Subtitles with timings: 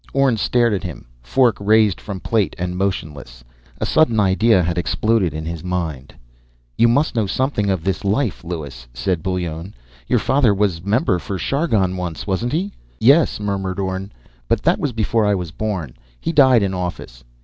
[0.13, 3.43] Orne stared at him, fork raised from plate and motionless.
[3.79, 6.15] A sudden idea had exploded in his mind.
[6.75, 9.75] "You must know something of this life, Lewis," said Bullone.
[10.07, 14.11] "Your father was member for Chargon once, wasn't he?" "Yes," murmured Orne.
[14.47, 15.93] "But that was before I was born.
[16.19, 17.23] He died in office."